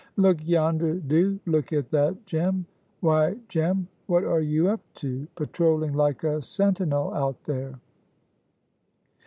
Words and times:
"Look 0.15 0.43
yonder, 0.47 0.95
do! 0.95 1.39
look 1.45 1.71
at 1.71 1.91
that 1.91 2.25
Jem! 2.25 2.65
Why, 3.01 3.37
Jem, 3.49 3.87
what 4.07 4.23
are 4.23 4.41
you 4.41 4.69
up 4.69 4.79
to, 4.95 5.27
patroling 5.35 5.93
like 5.93 6.23
a 6.23 6.41
sentinel 6.41 7.13
out 7.13 7.43
there?" 7.43 7.79